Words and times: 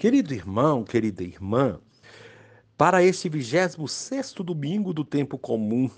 Querido 0.00 0.32
irmão, 0.32 0.82
querida 0.82 1.22
irmã, 1.22 1.78
para 2.74 3.04
este 3.04 3.28
26 3.28 4.32
domingo 4.42 4.94
do 4.94 5.04
tempo 5.04 5.36
comum, 5.36 5.90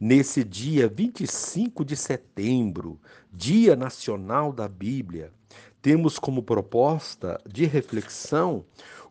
nesse 0.00 0.42
dia 0.42 0.88
25 0.88 1.84
de 1.84 1.94
setembro, 1.94 2.98
Dia 3.30 3.76
Nacional 3.76 4.50
da 4.50 4.66
Bíblia, 4.66 5.30
temos 5.82 6.18
como 6.18 6.42
proposta 6.42 7.38
de 7.46 7.66
reflexão 7.66 8.64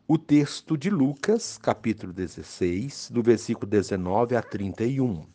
o 0.07 0.18
texto 0.18 0.75
de 0.75 0.89
Lucas, 0.89 1.59
capítulo 1.59 2.11
16, 2.11 3.11
do 3.13 3.21
versículo 3.21 3.68
19 3.68 4.36
a 4.36 4.41
31. 4.41 5.27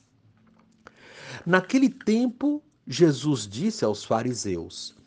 Naquele 1.46 1.89
tempo, 1.89 2.61
Jesus 2.85 3.46
disse 3.46 3.85
aos 3.85 4.03
fariseus: 4.03 4.98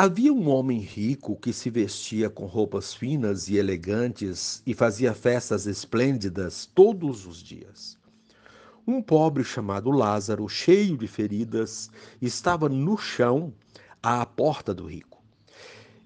Havia 0.00 0.32
um 0.32 0.48
homem 0.48 0.78
rico 0.78 1.34
que 1.34 1.52
se 1.52 1.68
vestia 1.70 2.30
com 2.30 2.46
roupas 2.46 2.94
finas 2.94 3.48
e 3.48 3.56
elegantes 3.56 4.62
e 4.64 4.72
fazia 4.72 5.12
festas 5.12 5.66
esplêndidas 5.66 6.66
todos 6.72 7.26
os 7.26 7.42
dias. 7.42 7.98
Um 8.86 9.02
pobre 9.02 9.42
chamado 9.42 9.90
Lázaro, 9.90 10.48
cheio 10.48 10.96
de 10.96 11.08
feridas, 11.08 11.90
estava 12.22 12.68
no 12.68 12.96
chão 12.96 13.52
à 14.00 14.24
porta 14.24 14.72
do 14.72 14.86
rico. 14.86 15.20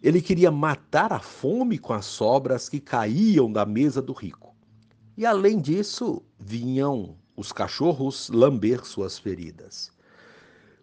Ele 0.02 0.22
queria 0.22 0.50
matar 0.50 1.12
a 1.12 1.20
fome 1.20 1.76
com 1.76 1.92
as 1.92 2.06
sobras 2.06 2.70
que 2.70 2.80
caíam 2.80 3.52
da 3.52 3.66
mesa 3.66 4.00
do 4.00 4.14
rico. 4.14 4.54
E 5.18 5.26
além 5.26 5.60
disso, 5.60 6.22
vinham 6.40 7.14
os 7.36 7.52
cachorros 7.52 8.30
lamber 8.30 8.86
suas 8.86 9.18
feridas. 9.18 9.92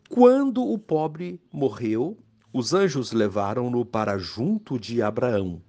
Quando 0.08 0.64
o 0.64 0.78
pobre 0.78 1.42
morreu, 1.52 2.16
os 2.52 2.74
anjos 2.74 3.12
levaram-no 3.12 3.86
para 3.86 4.18
junto 4.18 4.80
de 4.80 5.02
Abraão. 5.02 5.62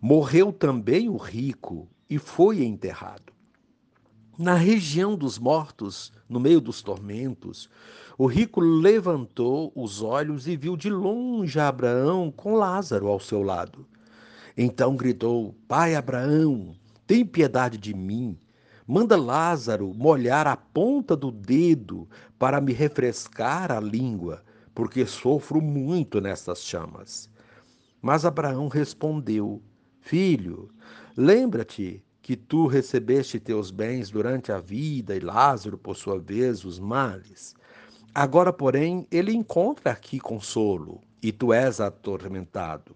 Morreu 0.00 0.52
também 0.52 1.08
o 1.08 1.16
rico 1.16 1.88
e 2.08 2.18
foi 2.18 2.64
enterrado. 2.64 3.32
Na 4.38 4.54
região 4.54 5.16
dos 5.16 5.38
mortos, 5.38 6.12
no 6.28 6.38
meio 6.38 6.60
dos 6.60 6.82
tormentos, 6.82 7.68
o 8.18 8.26
rico 8.26 8.60
levantou 8.60 9.72
os 9.74 10.02
olhos 10.02 10.46
e 10.46 10.56
viu 10.56 10.76
de 10.76 10.90
longe 10.90 11.58
Abraão 11.58 12.30
com 12.30 12.54
Lázaro 12.54 13.08
ao 13.08 13.20
seu 13.20 13.42
lado. 13.42 13.86
Então 14.56 14.96
gritou: 14.96 15.54
Pai 15.66 15.94
Abraão, 15.94 16.74
tem 17.06 17.24
piedade 17.24 17.78
de 17.78 17.94
mim. 17.94 18.38
Manda 18.86 19.16
Lázaro 19.16 19.92
molhar 19.94 20.46
a 20.46 20.56
ponta 20.56 21.16
do 21.16 21.30
dedo 21.30 22.08
para 22.38 22.60
me 22.60 22.72
refrescar 22.72 23.72
a 23.72 23.80
língua 23.80 24.42
porque 24.76 25.06
sofro 25.06 25.62
muito 25.62 26.20
nestas 26.20 26.62
chamas. 26.62 27.30
Mas 28.02 28.26
Abraão 28.26 28.68
respondeu: 28.68 29.62
Filho, 30.02 30.68
lembra-te 31.16 32.04
que 32.20 32.36
tu 32.36 32.66
recebeste 32.66 33.40
teus 33.40 33.70
bens 33.70 34.10
durante 34.10 34.52
a 34.52 34.60
vida 34.60 35.16
e 35.16 35.20
Lázaro, 35.20 35.78
por 35.78 35.96
sua 35.96 36.18
vez, 36.18 36.62
os 36.62 36.78
males. 36.78 37.54
Agora, 38.14 38.52
porém, 38.52 39.06
ele 39.10 39.32
encontra 39.32 39.92
aqui 39.92 40.20
consolo 40.20 41.00
e 41.22 41.32
tu 41.32 41.54
és 41.54 41.80
atormentado. 41.80 42.94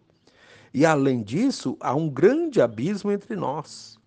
E 0.74 0.84
além 0.84 1.22
disso, 1.22 1.78
há 1.80 1.94
um 1.94 2.10
grande 2.10 2.60
abismo 2.60 3.10
entre 3.10 3.34
nós. 3.36 3.99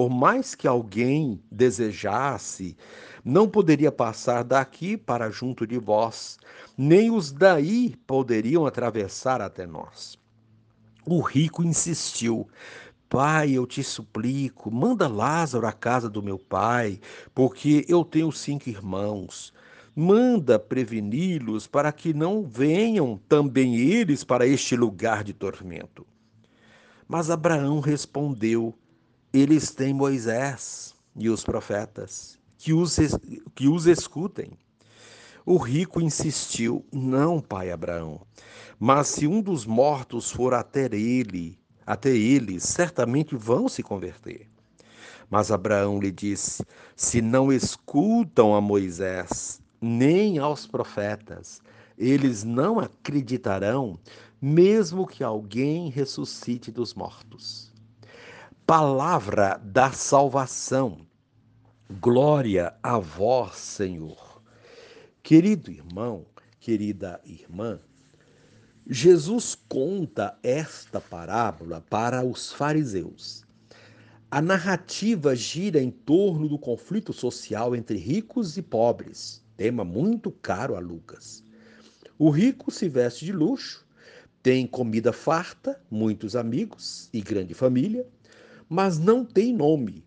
Por 0.00 0.08
mais 0.08 0.54
que 0.54 0.66
alguém 0.66 1.42
desejasse, 1.52 2.74
não 3.22 3.46
poderia 3.46 3.92
passar 3.92 4.42
daqui 4.42 4.96
para 4.96 5.28
junto 5.28 5.66
de 5.66 5.78
vós, 5.78 6.38
nem 6.74 7.10
os 7.10 7.30
daí 7.30 7.94
poderiam 8.06 8.64
atravessar 8.64 9.42
até 9.42 9.66
nós. 9.66 10.18
O 11.04 11.20
rico 11.20 11.62
insistiu: 11.62 12.48
Pai, 13.10 13.50
eu 13.50 13.66
te 13.66 13.84
suplico, 13.84 14.70
manda 14.70 15.06
Lázaro 15.06 15.66
à 15.66 15.72
casa 15.72 16.08
do 16.08 16.22
meu 16.22 16.38
pai, 16.38 16.98
porque 17.34 17.84
eu 17.86 18.02
tenho 18.02 18.32
cinco 18.32 18.70
irmãos. 18.70 19.52
Manda 19.94 20.58
preveni-los 20.58 21.66
para 21.66 21.92
que 21.92 22.14
não 22.14 22.42
venham 22.42 23.20
também 23.28 23.76
eles 23.76 24.24
para 24.24 24.46
este 24.46 24.74
lugar 24.74 25.22
de 25.22 25.34
tormento. 25.34 26.06
Mas 27.06 27.28
Abraão 27.28 27.80
respondeu: 27.80 28.74
eles 29.32 29.70
têm 29.70 29.94
Moisés 29.94 30.92
e 31.14 31.28
os 31.28 31.44
profetas, 31.44 32.36
que 32.58 32.72
os, 32.72 32.96
que 33.54 33.68
os 33.68 33.86
escutem. 33.86 34.50
O 35.46 35.56
rico 35.56 36.00
insistiu: 36.00 36.84
Não, 36.92 37.40
pai 37.40 37.70
Abraão, 37.70 38.20
mas 38.78 39.06
se 39.06 39.28
um 39.28 39.40
dos 39.40 39.64
mortos 39.64 40.32
for 40.32 40.52
até 40.52 40.86
ele, 40.92 41.56
até 41.86 42.10
eles, 42.10 42.64
certamente 42.64 43.36
vão 43.36 43.68
se 43.68 43.84
converter. 43.84 44.48
Mas 45.30 45.52
Abraão 45.52 46.00
lhe 46.00 46.10
disse: 46.10 46.64
Se 46.96 47.22
não 47.22 47.52
escutam 47.52 48.54
a 48.54 48.60
Moisés, 48.60 49.62
nem 49.80 50.38
aos 50.38 50.66
profetas, 50.66 51.62
eles 51.96 52.42
não 52.42 52.80
acreditarão, 52.80 53.96
mesmo 54.42 55.06
que 55.06 55.22
alguém 55.22 55.88
ressuscite 55.88 56.72
dos 56.72 56.94
mortos 56.94 57.69
palavra 58.70 59.60
da 59.64 59.90
salvação. 59.90 61.04
Glória 62.00 62.72
a 62.80 63.00
vós, 63.00 63.56
Senhor. 63.56 64.40
Querido 65.24 65.72
irmão, 65.72 66.24
querida 66.60 67.20
irmã, 67.24 67.80
Jesus 68.88 69.58
conta 69.68 70.38
esta 70.40 71.00
parábola 71.00 71.84
para 71.90 72.24
os 72.24 72.52
fariseus. 72.52 73.44
A 74.30 74.40
narrativa 74.40 75.34
gira 75.34 75.82
em 75.82 75.90
torno 75.90 76.48
do 76.48 76.56
conflito 76.56 77.12
social 77.12 77.74
entre 77.74 77.98
ricos 77.98 78.56
e 78.56 78.62
pobres, 78.62 79.44
tema 79.56 79.84
muito 79.84 80.30
caro 80.30 80.76
a 80.76 80.78
Lucas. 80.78 81.42
O 82.16 82.30
rico 82.30 82.70
se 82.70 82.88
veste 82.88 83.24
de 83.24 83.32
luxo, 83.32 83.84
tem 84.40 84.64
comida 84.64 85.12
farta, 85.12 85.82
muitos 85.90 86.36
amigos 86.36 87.10
e 87.12 87.20
grande 87.20 87.52
família 87.52 88.06
mas 88.70 89.00
não 89.00 89.24
tem 89.24 89.52
nome. 89.52 90.04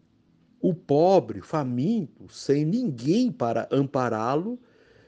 O 0.62 0.74
pobre, 0.74 1.41
faminto, 1.41 2.29
sem 2.29 2.63
ninguém 2.63 3.29
para 3.29 3.68
ampará-lo, 3.69 4.57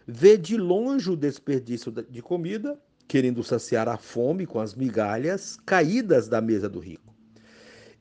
vê 0.05 0.37
de 0.37 0.57
longe 0.57 1.09
o 1.09 1.15
desperdício 1.15 1.89
de 1.89 2.21
comida, 2.21 2.77
querendo 3.07 3.41
saciar 3.41 3.87
a 3.87 3.95
fome 3.95 4.45
com 4.45 4.59
as 4.59 4.75
migalhas 4.75 5.57
caídas 5.65 6.27
da 6.27 6.41
mesa 6.41 6.67
do 6.67 6.79
rico. 6.79 7.15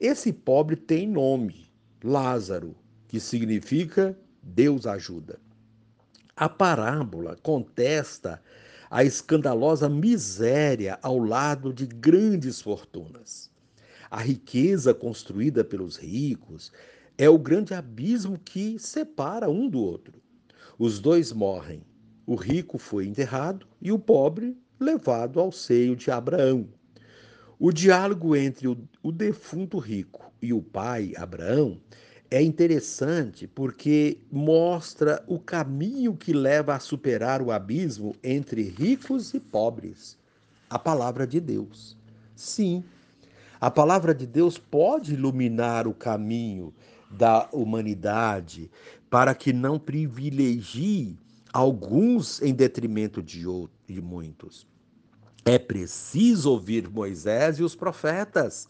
Esse 0.01 0.33
pobre 0.33 0.75
tem 0.75 1.09
nome, 1.09 1.71
Lázaro, 2.03 2.75
que 3.07 3.21
significa 3.21 4.19
Deus 4.43 4.89
ajuda. 4.89 5.39
A 6.35 6.49
parábola 6.49 7.37
contesta 7.41 8.43
a 8.91 9.05
escandalosa 9.05 9.89
miséria 9.89 10.99
ao 11.01 11.17
lado 11.17 11.73
de 11.73 11.87
grandes 11.87 12.61
fortunas. 12.61 13.54
A 14.15 14.21
riqueza 14.21 14.95
construída 14.95 15.65
pelos 15.65 15.97
ricos 15.97 16.71
é 17.19 17.29
o 17.29 17.37
grande 17.37 17.75
abismo 17.75 18.39
que 18.39 18.79
separa 18.79 19.51
um 19.51 19.69
do 19.69 19.81
outro. 19.81 20.23
Os 20.79 21.01
dois 21.01 21.33
morrem. 21.33 21.83
O 22.25 22.37
rico 22.37 22.79
foi 22.79 23.09
enterrado 23.09 23.67
e 23.83 23.91
o 23.91 23.99
pobre 23.99 24.57
levado 24.79 25.41
ao 25.41 25.51
seio 25.51 25.97
de 25.97 26.13
Abraão. 26.13 26.69
O 27.59 27.73
diálogo 27.73 28.37
entre 28.37 28.69
o, 28.69 28.79
o 29.03 29.11
defunto 29.11 29.79
rico 29.79 30.33
e 30.41 30.53
o 30.53 30.63
pai 30.63 31.13
Abraão 31.17 31.81
é 32.31 32.41
interessante 32.41 33.49
porque 33.49 34.19
mostra 34.31 35.25
o 35.27 35.41
caminho 35.41 36.15
que 36.15 36.33
leva 36.33 36.77
a 36.77 36.79
superar 36.79 37.43
o 37.43 37.51
abismo 37.51 38.15
entre 38.23 38.63
ricos 38.63 39.35
e 39.35 39.41
pobres 39.41 40.17
a 40.71 40.79
palavra 40.79 41.27
de 41.27 41.41
Deus. 41.41 41.97
Sim, 42.37 42.85
a 43.61 43.71
palavra 43.71 44.15
de 44.15 44.27
Deus 44.27 44.59
pode 44.59 45.15
iluminar 45.15 45.87
o 45.87 45.95
caminho 45.95 46.73
da 47.11 47.49
humanidade 47.53 48.71
para 49.09 49.35
que 49.35 49.53
não 49.53 49.79
privilegie 49.79 51.17
alguns 51.53 52.43
em 52.43 52.53
detrimento 52.53 53.23
de, 53.23 53.47
outros, 53.47 53.79
de 53.87 54.03
muitos. 54.03 54.67
É 55.45 55.59
preciso 55.59 56.51
ouvir 56.51 56.89
Moisés 56.89 57.59
e 57.59 57.63
os 57.63 57.77
profetas 57.77 58.67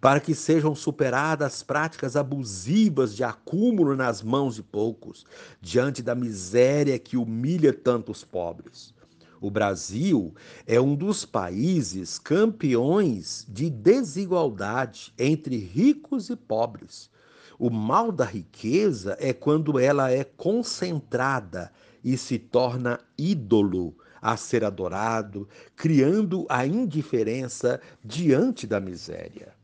para 0.00 0.20
que 0.20 0.34
sejam 0.34 0.74
superadas 0.74 1.54
as 1.54 1.62
práticas 1.62 2.16
abusivas 2.16 3.16
de 3.16 3.24
acúmulo 3.24 3.96
nas 3.96 4.22
mãos 4.22 4.56
de 4.56 4.62
poucos, 4.62 5.24
diante 5.60 6.02
da 6.02 6.14
miséria 6.14 6.98
que 6.98 7.16
humilha 7.16 7.72
tantos 7.72 8.24
pobres. 8.24 8.94
O 9.40 9.50
Brasil 9.50 10.34
é 10.66 10.80
um 10.80 10.94
dos 10.94 11.24
países 11.24 12.18
campeões 12.18 13.46
de 13.48 13.70
desigualdade 13.70 15.12
entre 15.18 15.56
ricos 15.56 16.28
e 16.28 16.36
pobres. 16.36 17.10
O 17.58 17.70
mal 17.70 18.10
da 18.12 18.24
riqueza 18.24 19.16
é 19.20 19.32
quando 19.32 19.78
ela 19.78 20.10
é 20.10 20.24
concentrada 20.24 21.72
e 22.02 22.16
se 22.16 22.38
torna 22.38 23.00
ídolo 23.16 23.96
a 24.20 24.36
ser 24.36 24.64
adorado, 24.64 25.48
criando 25.76 26.46
a 26.48 26.66
indiferença 26.66 27.80
diante 28.04 28.66
da 28.66 28.80
miséria. 28.80 29.56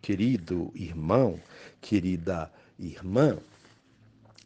querido 0.00 0.72
irmão, 0.74 1.38
querida 1.80 2.50
irmã, 2.76 3.38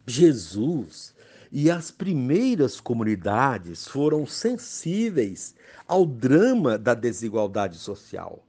Jesus 0.06 1.15
e 1.58 1.70
as 1.70 1.90
primeiras 1.90 2.82
comunidades 2.82 3.88
foram 3.88 4.26
sensíveis 4.26 5.54
ao 5.88 6.04
drama 6.04 6.76
da 6.76 6.92
desigualdade 6.92 7.78
social. 7.78 8.44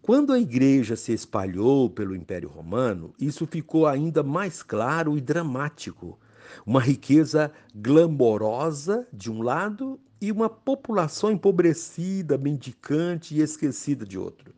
Quando 0.00 0.32
a 0.32 0.38
igreja 0.38 0.94
se 0.94 1.12
espalhou 1.12 1.90
pelo 1.90 2.14
Império 2.14 2.48
Romano, 2.48 3.12
isso 3.18 3.48
ficou 3.48 3.84
ainda 3.84 4.22
mais 4.22 4.62
claro 4.62 5.18
e 5.18 5.20
dramático. 5.20 6.20
Uma 6.64 6.80
riqueza 6.80 7.50
glamourosa 7.74 9.08
de 9.12 9.28
um 9.28 9.42
lado 9.42 9.98
e 10.20 10.30
uma 10.30 10.48
população 10.48 11.32
empobrecida, 11.32 12.38
mendicante 12.38 13.34
e 13.34 13.40
esquecida 13.40 14.06
de 14.06 14.16
outro. 14.16 14.54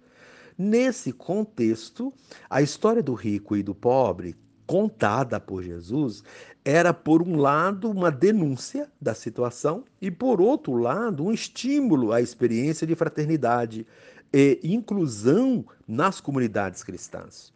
Nesse 0.58 1.10
contexto, 1.10 2.12
a 2.50 2.60
história 2.60 3.02
do 3.02 3.14
rico 3.14 3.56
e 3.56 3.62
do 3.62 3.74
pobre, 3.74 4.36
contada 4.68 5.40
por 5.40 5.62
Jesus, 5.62 6.22
era, 6.62 6.92
por 6.92 7.22
um 7.22 7.36
lado, 7.36 7.90
uma 7.90 8.10
denúncia 8.10 8.86
da 9.00 9.14
situação 9.14 9.82
e, 9.98 10.10
por 10.10 10.42
outro 10.42 10.74
lado, 10.74 11.24
um 11.24 11.32
estímulo 11.32 12.12
à 12.12 12.20
experiência 12.20 12.86
de 12.86 12.94
fraternidade 12.94 13.86
e 14.30 14.60
inclusão 14.62 15.64
nas 15.88 16.20
comunidades 16.20 16.84
cristãs. 16.84 17.50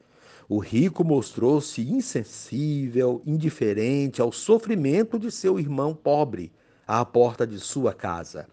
O 0.49 0.59
rico 0.59 1.05
mostrou-se 1.05 1.83
insensível, 1.83 3.21
indiferente 3.27 4.23
ao 4.23 4.33
sofrimento 4.33 5.19
de 5.19 5.31
seu 5.31 5.61
irmão 5.61 5.95
pobre 5.95 6.51
à 6.89 7.05
porta 7.05 7.47
de 7.47 7.61
sua 7.61 7.93
casa. 7.93 8.47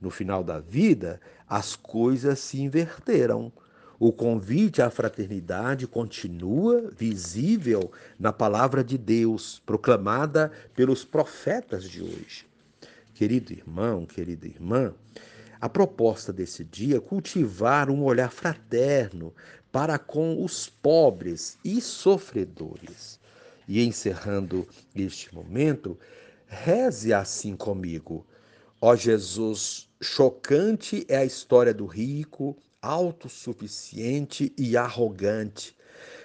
No 0.00 0.10
final 0.10 0.42
da 0.42 0.60
vida, 0.60 1.20
as 1.46 1.76
coisas 1.76 2.38
se 2.38 2.62
inverteram. 2.62 3.52
O 3.98 4.12
convite 4.12 4.82
à 4.82 4.90
fraternidade 4.90 5.86
continua 5.86 6.90
visível 6.96 7.90
na 8.18 8.32
palavra 8.32 8.82
de 8.82 8.98
Deus, 8.98 9.62
proclamada 9.64 10.50
pelos 10.74 11.04
profetas 11.04 11.84
de 11.84 12.02
hoje. 12.02 12.46
Querido 13.14 13.52
irmão, 13.52 14.04
querida 14.04 14.46
irmã, 14.46 14.94
a 15.60 15.68
proposta 15.68 16.32
desse 16.32 16.64
dia 16.64 16.96
é 16.96 17.00
cultivar 17.00 17.88
um 17.88 18.02
olhar 18.02 18.32
fraterno 18.32 19.32
para 19.70 19.98
com 19.98 20.44
os 20.44 20.68
pobres 20.68 21.56
e 21.64 21.80
sofredores. 21.80 23.20
E 23.68 23.80
encerrando 23.84 24.66
este 24.94 25.32
momento, 25.32 25.96
reze 26.46 27.14
assim 27.14 27.54
comigo. 27.54 28.26
Ó 28.80 28.96
Jesus, 28.96 29.88
chocante 30.00 31.06
é 31.08 31.18
a 31.18 31.24
história 31.24 31.72
do 31.72 31.86
rico, 31.86 32.56
autossuficiente 32.82 34.52
e 34.58 34.76
arrogante, 34.76 35.76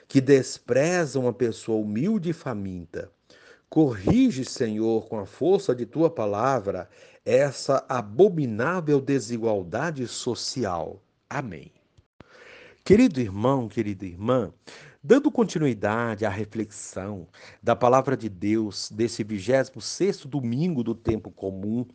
que 0.07 0.19
despreza 0.19 1.19
uma 1.19 1.31
pessoa 1.31 1.79
humilde 1.79 2.31
e 2.31 2.33
faminta. 2.33 3.11
Corrige, 3.69 4.43
Senhor, 4.43 5.07
com 5.07 5.19
a 5.19 5.25
força 5.25 5.75
de 5.75 5.85
tua 5.85 6.09
palavra, 6.09 6.89
essa 7.23 7.85
abominável 7.87 8.99
desigualdade 8.99 10.07
social. 10.07 11.01
Amém. 11.29 11.71
Querido 12.83 13.19
irmão, 13.19 13.67
querida 13.67 14.05
irmã, 14.05 14.53
dando 15.03 15.31
continuidade 15.31 16.25
à 16.25 16.29
reflexão 16.29 17.27
da 17.61 17.75
palavra 17.75 18.17
de 18.17 18.29
Deus 18.29 18.89
desse 18.91 19.23
26º 19.23 20.27
domingo 20.27 20.83
do 20.83 20.95
tempo 20.95 21.31
comum, 21.31 21.85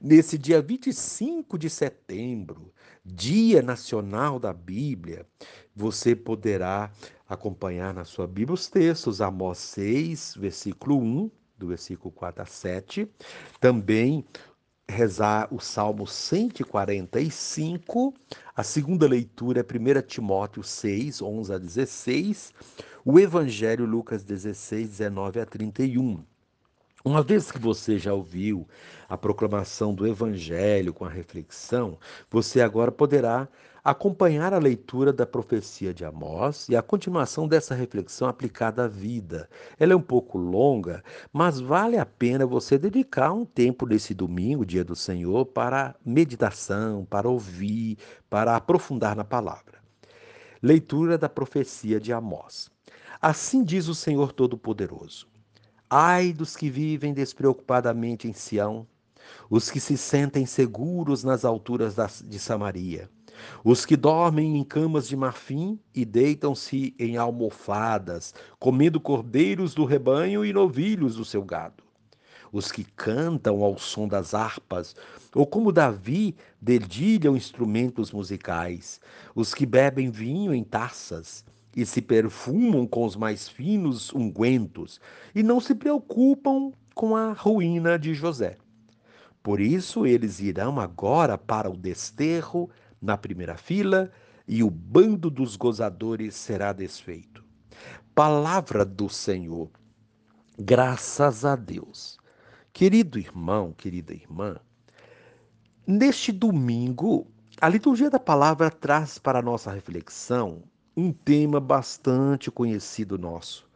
nesse 0.00 0.38
dia 0.38 0.60
25 0.60 1.58
de 1.58 1.68
setembro, 1.68 2.72
Dia 3.04 3.62
Nacional 3.62 4.38
da 4.38 4.52
Bíblia, 4.52 5.26
você 5.74 6.14
poderá 6.14 6.90
acompanhar 7.28 7.92
na 7.92 8.04
sua 8.04 8.26
Bíblia 8.26 8.54
os 8.54 8.68
textos 8.68 9.20
Amós 9.20 9.58
6, 9.58 10.36
versículo 10.38 10.98
1, 10.98 11.30
do 11.58 11.68
versículo 11.68 12.12
4 12.12 12.42
a 12.42 12.46
7, 12.46 13.08
também 13.60 14.24
rezar 14.92 15.48
o 15.50 15.58
Salmo 15.58 16.06
145. 16.06 18.14
A 18.54 18.62
segunda 18.62 19.08
leitura 19.08 19.60
é 19.60 19.62
1 19.62 19.66
Timóteo 20.06 20.62
6, 20.62 21.20
11 21.20 21.52
a 21.52 21.58
16. 21.58 22.52
O 23.04 23.18
Evangelho, 23.18 23.84
Lucas 23.84 24.22
16, 24.22 24.88
19 24.88 25.40
a 25.40 25.46
31. 25.46 26.22
Uma 27.04 27.20
vez 27.20 27.50
que 27.50 27.58
você 27.58 27.98
já 27.98 28.14
ouviu 28.14 28.68
a 29.08 29.18
proclamação 29.18 29.92
do 29.92 30.06
Evangelho 30.06 30.94
com 30.94 31.04
a 31.04 31.08
reflexão, 31.08 31.98
você 32.30 32.60
agora 32.60 32.92
poderá 32.92 33.48
acompanhar 33.82 34.54
a 34.54 34.58
leitura 34.58 35.12
da 35.12 35.26
profecia 35.26 35.92
de 35.92 36.04
Amós 36.04 36.68
e 36.68 36.76
a 36.76 36.82
continuação 36.82 37.48
dessa 37.48 37.74
reflexão 37.74 38.28
aplicada 38.28 38.84
à 38.84 38.86
vida. 38.86 39.50
Ela 39.80 39.94
é 39.94 39.96
um 39.96 40.00
pouco 40.00 40.38
longa, 40.38 41.02
mas 41.32 41.58
vale 41.58 41.98
a 41.98 42.06
pena 42.06 42.46
você 42.46 42.78
dedicar 42.78 43.32
um 43.32 43.44
tempo 43.44 43.84
nesse 43.84 44.14
domingo, 44.14 44.64
dia 44.64 44.84
do 44.84 44.94
Senhor, 44.94 45.46
para 45.46 45.96
meditação, 46.06 47.04
para 47.04 47.28
ouvir, 47.28 47.98
para 48.30 48.54
aprofundar 48.54 49.16
na 49.16 49.24
palavra. 49.24 49.82
Leitura 50.62 51.18
da 51.18 51.28
profecia 51.28 51.98
de 51.98 52.12
Amós. 52.12 52.70
Assim 53.20 53.64
diz 53.64 53.88
o 53.88 53.94
Senhor 53.96 54.30
Todo-Poderoso: 54.30 55.31
Ai 55.94 56.32
dos 56.32 56.56
que 56.56 56.70
vivem 56.70 57.12
despreocupadamente 57.12 58.26
em 58.26 58.32
Sião, 58.32 58.86
os 59.50 59.70
que 59.70 59.78
se 59.78 59.98
sentem 59.98 60.46
seguros 60.46 61.22
nas 61.22 61.44
alturas 61.44 61.96
de 62.24 62.38
Samaria 62.38 63.10
os 63.62 63.84
que 63.84 63.94
dormem 63.94 64.56
em 64.56 64.64
camas 64.64 65.06
de 65.06 65.14
marfim 65.16 65.78
e 65.94 66.04
deitam-se 66.04 66.94
em 66.98 67.18
almofadas, 67.18 68.34
comendo 68.58 68.98
cordeiros 68.98 69.74
do 69.74 69.84
rebanho 69.84 70.46
e 70.46 70.52
novilhos 70.52 71.16
do 71.16 71.26
seu 71.26 71.42
gado. 71.42 71.84
Os 72.50 72.72
que 72.72 72.84
cantam 72.84 73.62
ao 73.62 73.76
som 73.76 74.08
das 74.08 74.32
harpas, 74.32 74.94
ou 75.34 75.46
como 75.46 75.72
Davi, 75.72 76.36
dedilham 76.58 77.36
instrumentos 77.36 78.12
musicais. 78.12 78.98
Os 79.34 79.52
que 79.52 79.66
bebem 79.66 80.10
vinho 80.10 80.54
em 80.54 80.64
taças 80.64 81.44
e 81.74 81.86
se 81.86 82.02
perfumam 82.02 82.86
com 82.86 83.04
os 83.04 83.16
mais 83.16 83.48
finos 83.48 84.12
ungüentos 84.12 85.00
e 85.34 85.42
não 85.42 85.60
se 85.60 85.74
preocupam 85.74 86.72
com 86.94 87.16
a 87.16 87.32
ruína 87.32 87.98
de 87.98 88.14
José. 88.14 88.58
Por 89.42 89.60
isso 89.60 90.06
eles 90.06 90.40
irão 90.40 90.78
agora 90.78 91.36
para 91.36 91.70
o 91.70 91.76
desterro 91.76 92.70
na 93.00 93.16
primeira 93.16 93.56
fila 93.56 94.10
e 94.46 94.62
o 94.62 94.70
bando 94.70 95.30
dos 95.30 95.56
gozadores 95.56 96.34
será 96.34 96.72
desfeito. 96.72 97.44
Palavra 98.14 98.84
do 98.84 99.08
Senhor. 99.08 99.70
Graças 100.58 101.44
a 101.44 101.56
Deus. 101.56 102.18
Querido 102.72 103.18
irmão, 103.18 103.72
querida 103.72 104.12
irmã, 104.12 104.56
neste 105.86 106.30
domingo, 106.32 107.26
a 107.60 107.68
liturgia 107.68 108.08
da 108.08 108.18
palavra 108.18 108.70
traz 108.70 109.18
para 109.18 109.40
a 109.40 109.42
nossa 109.42 109.70
reflexão 109.72 110.62
um 110.96 111.12
tema 111.12 111.58
bastante 111.58 112.50
conhecido 112.50 113.18
nosso. 113.18 113.66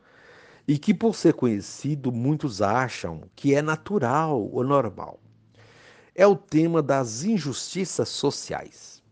E 0.69 0.79
que, 0.79 0.93
por 0.93 1.15
ser 1.15 1.35
conhecido, 1.35 2.13
muitos 2.13 2.61
acham 2.61 3.23
que 3.35 3.55
é 3.55 3.63
natural 3.63 4.51
ou 4.53 4.65
normal. 4.65 5.21
É 6.15 6.27
o 6.27 6.37
tema 6.37 6.83
das 6.83 7.23
injustiças 7.23 8.09
sociais. 8.09 9.03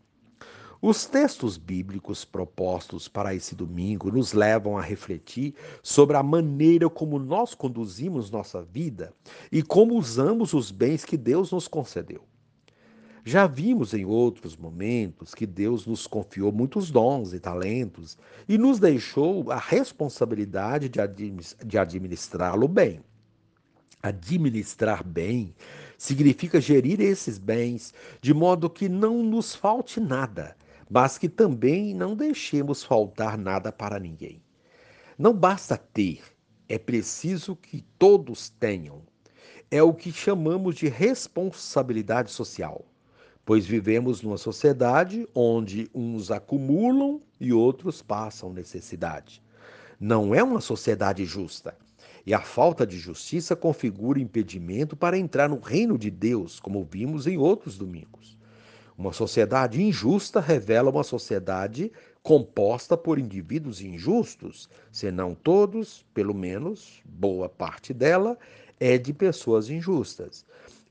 Os 0.83 1.07
textos 1.07 1.57
bíblicos 1.57 2.27
propostos 2.27 3.09
para 3.09 3.35
esse 3.35 3.55
domingo 3.55 4.11
nos 4.11 4.35
levam 4.35 4.77
a 4.77 4.83
refletir 4.83 5.55
sobre 5.83 6.17
a 6.17 6.23
maneira 6.23 6.91
como 6.91 7.19
nós 7.19 7.55
conduzimos 7.55 8.31
nossa 8.31 8.63
vida 8.63 9.15
e 9.51 9.63
como 9.63 9.95
usamos 9.95 10.53
os 10.53 10.71
bens 10.71 11.03
que 11.03 11.17
Deus 11.17 11.53
nos 11.53 11.67
concedeu. 11.67 12.23
Já 13.25 13.47
vimos 13.47 13.95
em 13.95 14.05
outros 14.05 14.57
momentos 14.57 15.35
que 15.35 15.47
Deus 15.47 15.87
nos 15.87 16.07
confiou 16.07 16.53
muitos 16.53 16.91
dons 16.91 17.33
e 17.33 17.41
talentos 17.41 18.19
e 18.49 18.59
nos 18.59 18.79
deixou 18.79 19.51
a 19.51 19.57
responsabilidade 19.57 20.91
de 20.91 21.79
administrá-lo 21.79 22.69
bem. 22.69 23.01
Administrar 24.03 25.03
bem 25.03 25.55
significa 25.97 26.61
gerir 26.61 27.01
esses 27.01 27.39
bens 27.39 27.95
de 28.21 28.35
modo 28.35 28.69
que 28.69 28.89
não 28.89 29.23
nos 29.23 29.55
falte 29.55 29.99
nada 29.99 30.55
mas 30.89 31.19
que 31.19 31.29
também 31.29 31.95
não 31.95 32.15
deixemos 32.15 32.85
faltar 32.85 33.39
nada 33.39 33.73
para 33.73 33.99
ninguém. 33.99 34.43
Não 35.19 35.33
basta 35.33 35.77
ter, 35.77 36.23
é 36.69 36.79
preciso 36.79 37.57
que 37.57 37.83
todos 37.99 38.51
tenham. 38.51 39.03
É 39.71 39.83
o 39.83 39.95
que 39.95 40.13
chamamos 40.13 40.77
de 40.77 40.89
responsabilidade 40.89 42.31
social, 42.31 42.85
pois 43.45 43.67
vivemos 43.67 44.23
numa 44.23 44.39
sociedade 44.39 45.29
onde 45.35 45.91
uns 45.95 46.31
acumulam 46.31 47.21
e 47.41 47.53
outros 47.53 48.01
passam 48.01 48.53
necessidade. 48.53 49.43
Não 50.01 50.35
é 50.35 50.43
uma 50.43 50.61
sociedade 50.61 51.25
justa. 51.25 51.77
E 52.27 52.33
a 52.33 52.41
falta 52.41 52.87
de 52.87 52.99
justiça 52.99 53.55
configura 53.55 54.19
impedimento 54.19 54.97
para 54.97 55.19
entrar 55.19 55.49
no 55.49 55.61
reino 55.61 55.99
de 55.99 56.11
Deus, 56.11 56.59
como 56.59 56.89
vimos 56.91 57.27
em 57.27 57.37
outros 57.37 57.77
domingos. 57.77 58.39
Uma 58.97 59.13
sociedade 59.13 59.83
injusta 59.83 60.41
revela 60.41 60.91
uma 60.91 61.03
sociedade 61.03 61.93
composta 62.23 62.97
por 62.97 63.19
indivíduos 63.19 63.83
injustos, 63.83 64.71
se 64.91 65.11
não 65.11 65.35
todos, 65.35 66.07
pelo 66.15 66.33
menos 66.33 67.03
boa 67.05 67.49
parte 67.49 67.93
dela, 67.93 68.39
é 68.81 68.97
de 68.97 69.13
pessoas 69.13 69.69
injustas. 69.69 70.47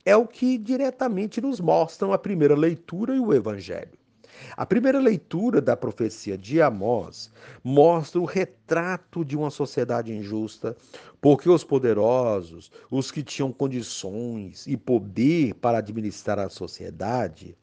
É 0.06 0.18
o 0.18 0.28
que 0.28 0.58
diretamente 0.58 1.40
nos 1.40 1.62
mostram 1.62 2.12
a 2.12 2.18
primeira 2.18 2.56
leitura 2.56 3.16
e 3.16 3.20
o 3.20 3.34
Evangelho. 3.34 3.98
A 4.58 4.66
primeira 4.66 5.00
leitura 5.00 5.62
da 5.62 5.78
profecia 5.78 6.38
de 6.38 6.62
Amós 6.62 7.32
mostra 7.64 8.20
o 8.20 8.26
retrato 8.26 9.24
de 9.24 9.38
uma 9.38 9.50
sociedade 9.50 10.12
injusta, 10.12 10.76
porque 11.22 11.48
os 11.48 11.64
poderosos, 11.64 12.70
os 12.92 13.12
que 13.12 13.24
tinham 13.24 13.52
condições 13.54 14.68
e 14.68 14.76
poder 14.76 15.54
para 15.56 15.78
administrar 15.78 16.38
a 16.38 16.50
sociedade, 16.50 17.56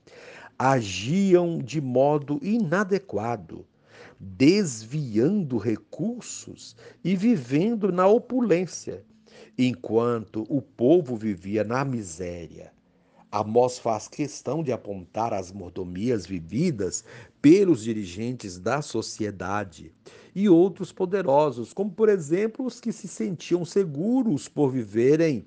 agiam 0.59 1.59
de 1.59 1.81
modo 1.81 2.39
inadequado, 2.43 3.67
desviando 4.19 5.59
recursos 5.59 6.75
e 7.05 7.15
vivendo 7.15 7.93
na 7.93 8.07
opulência, 8.07 9.05
enquanto 9.63 10.47
o 10.49 10.63
povo 10.63 11.17
vivia 11.17 11.63
na 11.63 11.85
miséria. 11.85 12.73
Amós 13.31 13.79
faz 13.79 14.09
questão 14.09 14.63
de 14.63 14.73
apontar 14.73 15.35
as 15.35 15.53
mordomias 15.53 16.25
vividas 16.25 17.05
pelos 17.43 17.85
dirigentes 17.85 18.59
da 18.59 18.81
sociedade 18.81 19.93
e 20.35 20.49
outros 20.49 20.93
poderosos, 20.93 21.75
como 21.75 21.91
por 21.91 22.09
exemplo 22.09 22.65
os 22.65 22.81
que 22.81 22.91
se 22.91 23.07
sentiam 23.07 23.63
seguros 23.63 24.49
por 24.49 24.73
viverem 24.73 25.45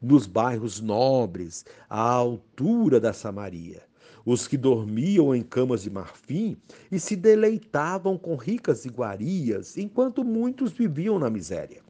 nos 0.00 0.26
bairros 0.26 0.80
nobres, 0.80 1.64
à 1.90 2.00
altura 2.00 3.00
da 3.00 3.12
Samaria, 3.12 3.82
os 4.24 4.46
que 4.46 4.56
dormiam 4.56 5.34
em 5.34 5.42
camas 5.42 5.82
de 5.82 5.90
marfim 5.90 6.56
e 6.90 7.00
se 7.00 7.16
deleitavam 7.16 8.16
com 8.16 8.36
ricas 8.36 8.84
iguarias, 8.84 9.76
enquanto 9.76 10.22
muitos 10.22 10.70
viviam 10.70 11.18
na 11.18 11.28
miséria. 11.28 11.85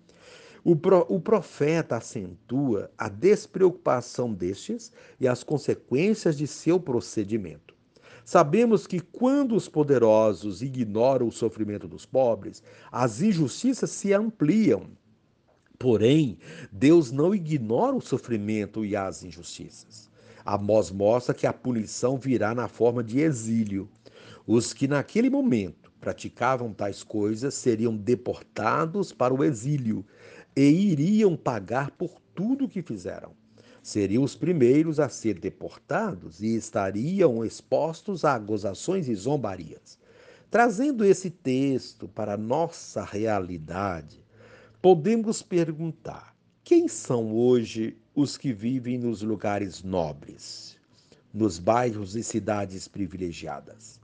O, 0.69 0.75
pro, 0.75 1.07
o 1.09 1.21
profeta 1.21 1.99
acentua 1.99 2.91
a 2.99 3.09
despreocupação 3.09 4.33
destes 4.33 4.93
e 5.21 5.29
as 5.29 5.45
consequências 5.45 6.37
de 6.37 6.49
seu 6.49 6.81
procedimento. 6.81 7.73
Sabemos 8.25 8.85
que 8.85 8.99
quando 8.99 9.55
os 9.55 9.69
poderosos 9.69 10.63
ignoram 10.63 11.29
o 11.29 11.31
sofrimento 11.31 11.87
dos 11.87 12.05
pobres, 12.05 12.65
as 12.91 13.23
injustiças 13.23 13.91
se 13.91 14.13
ampliam. 14.13 14.89
Porém, 15.79 16.37
Deus 16.73 17.13
não 17.13 17.33
ignora 17.33 17.95
o 17.95 18.01
sofrimento 18.01 18.85
e 18.85 18.97
as 18.97 19.23
injustiças. 19.23 20.11
Amós 20.45 20.91
mostra 20.91 21.33
que 21.33 21.47
a 21.47 21.53
punição 21.53 22.19
virá 22.19 22.57
na 22.57 22.67
forma 22.67 23.05
de 23.05 23.21
exílio. 23.21 23.89
Os 24.45 24.73
que 24.73 24.89
naquele 24.89 25.31
momento 25.31 25.93
praticavam 26.01 26.73
tais 26.73 27.03
coisas 27.03 27.55
seriam 27.55 27.97
deportados 27.97 29.13
para 29.13 29.35
o 29.35 29.43
exílio, 29.43 30.05
e 30.57 30.63
iriam 30.63 31.37
pagar 31.37 31.91
por 31.91 32.19
tudo 32.35 32.65
o 32.65 32.69
que 32.69 32.81
fizeram. 32.81 33.33
Seriam 33.83 34.25
os 34.25 34.35
primeiros 34.35 34.99
a 34.99 35.09
ser 35.09 35.39
deportados 35.39 36.43
e 36.43 36.57
estariam 36.57 37.45
expostos 37.45 38.25
a 38.25 38.37
gozações 38.39 39.07
e 39.09 39.15
zombarias. 39.15 39.99
Trazendo 40.51 41.05
esse 41.05 41.29
texto 41.31 42.09
para 42.09 42.35
a 42.35 42.39
nossa 42.39 43.05
realidade, 43.05 44.25
podemos 44.81 45.43
perguntar: 45.43 46.35
quem 46.65 46.89
são 46.89 47.33
hoje 47.35 47.97
os 48.15 48.37
que 48.37 48.53
vivem 48.53 48.99
nos 48.99 49.23
lugares 49.23 49.83
nobres, 49.83 50.77
nos 51.33 51.59
bairros 51.59 52.17
e 52.17 52.23
cidades 52.23 52.89
privilegiadas? 52.89 54.01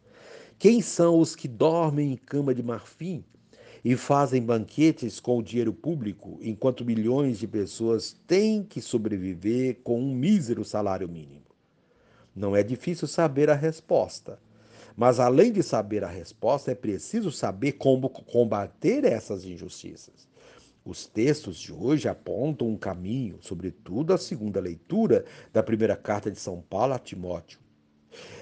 Quem 0.59 0.81
são 0.81 1.19
os 1.19 1.35
que 1.35 1.49
dormem 1.49 2.13
em 2.13 2.17
cama 2.17 2.55
de 2.55 2.63
marfim 2.63 3.25
e 3.85 3.97
fazem 3.97 4.41
banquetes 4.41 5.19
com 5.19 5.39
o 5.39 5.43
dinheiro 5.43 5.73
público, 5.73 6.39
enquanto 6.41 6.85
milhões 6.85 7.39
de 7.39 7.49
pessoas 7.49 8.17
têm 8.27 8.63
que 8.63 8.81
sobreviver 8.81 9.81
com 9.83 10.01
um 10.01 10.15
mísero 10.15 10.65
salário 10.65 11.09
mínimo? 11.09 11.43
Não 12.35 12.55
é 12.55 12.63
difícil 12.63 13.09
saber 13.09 13.51
a 13.51 13.55
resposta. 13.55 14.39
Mas 14.97 15.19
além 15.19 15.51
de 15.53 15.63
saber 15.63 16.05
a 16.05 16.09
resposta, 16.09 16.71
é 16.71 16.75
preciso 16.75 17.33
saber 17.33 17.73
como 17.73 18.09
combater 18.09 19.05
essas 19.05 19.45
injustiças. 19.45 20.29
Os 20.85 21.07
textos 21.07 21.59
de 21.59 21.73
hoje 21.73 22.09
apontam 22.09 22.69
um 22.69 22.77
caminho, 22.77 23.39
sobretudo 23.41 24.13
a 24.13 24.19
segunda 24.19 24.61
leitura 24.61 25.25
da 25.53 25.63
primeira 25.63 25.97
carta 25.97 26.31
de 26.31 26.39
São 26.39 26.61
Paulo 26.61 26.93
a 26.93 26.99
Timóteo. 26.99 27.61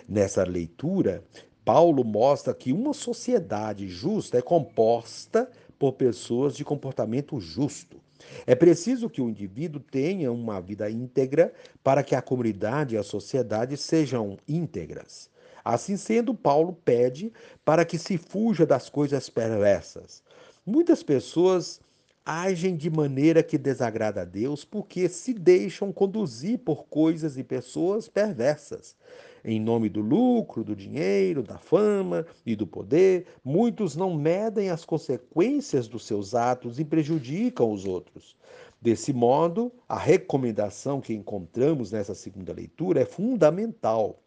Nessa 0.08 0.42
leitura, 0.42 1.22
Paulo 1.64 2.04
mostra 2.04 2.54
que 2.54 2.72
uma 2.72 2.92
sociedade 2.92 3.88
justa 3.88 4.38
é 4.38 4.42
composta 4.42 5.50
por 5.78 5.92
pessoas 5.92 6.56
de 6.56 6.64
comportamento 6.64 7.38
justo. 7.40 8.00
É 8.46 8.54
preciso 8.54 9.08
que 9.08 9.20
o 9.20 9.28
indivíduo 9.28 9.80
tenha 9.80 10.30
uma 10.30 10.60
vida 10.60 10.90
íntegra 10.90 11.52
para 11.82 12.02
que 12.02 12.14
a 12.14 12.22
comunidade 12.22 12.94
e 12.94 12.98
a 12.98 13.02
sociedade 13.02 13.76
sejam 13.76 14.36
íntegras. 14.46 15.30
Assim 15.64 15.96
sendo, 15.96 16.34
Paulo 16.34 16.72
pede 16.84 17.32
para 17.64 17.84
que 17.84 17.98
se 17.98 18.16
fuja 18.16 18.66
das 18.66 18.88
coisas 18.88 19.28
perversas. 19.28 20.22
Muitas 20.64 21.02
pessoas 21.02 21.80
agem 22.24 22.76
de 22.76 22.90
maneira 22.90 23.42
que 23.42 23.58
desagrada 23.58 24.22
a 24.22 24.24
Deus 24.24 24.64
porque 24.64 25.08
se 25.08 25.32
deixam 25.32 25.92
conduzir 25.92 26.58
por 26.58 26.86
coisas 26.86 27.36
e 27.36 27.44
pessoas 27.44 28.08
perversas. 28.08 28.94
Em 29.44 29.58
nome 29.58 29.88
do 29.88 30.00
lucro, 30.00 30.62
do 30.62 30.76
dinheiro, 30.76 31.42
da 31.42 31.58
fama 31.58 32.26
e 32.44 32.54
do 32.54 32.66
poder, 32.66 33.26
muitos 33.44 33.96
não 33.96 34.14
medem 34.14 34.70
as 34.70 34.84
consequências 34.84 35.88
dos 35.88 36.06
seus 36.06 36.34
atos 36.34 36.78
e 36.78 36.84
prejudicam 36.84 37.72
os 37.72 37.84
outros. 37.84 38.36
Desse 38.80 39.12
modo, 39.12 39.72
a 39.88 39.98
recomendação 39.98 41.00
que 41.00 41.12
encontramos 41.12 41.92
nessa 41.92 42.14
segunda 42.14 42.52
leitura 42.52 43.00
é 43.00 43.04
fundamental. 43.04 44.22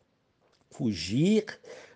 Fugir 0.69 1.45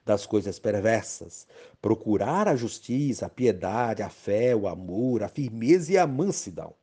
das 0.05 0.25
coisas 0.25 0.57
perversas, 0.57 1.45
procurar 1.81 2.47
a 2.47 2.55
justiça, 2.55 3.25
a 3.25 3.29
piedade, 3.29 4.01
a 4.01 4.09
fé, 4.09 4.55
o 4.55 4.67
amor, 4.67 5.21
a 5.21 5.27
firmeza 5.27 5.91
e 5.91 5.97
a 5.97 6.07
mansidão. 6.07 6.74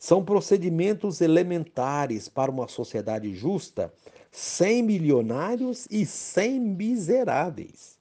São 0.00 0.24
procedimentos 0.24 1.20
elementares 1.20 2.26
para 2.26 2.50
uma 2.50 2.66
sociedade 2.66 3.34
justa, 3.34 3.92
sem 4.32 4.82
milionários 4.82 5.86
e 5.90 6.06
sem 6.06 6.58
miseráveis. 6.58 7.98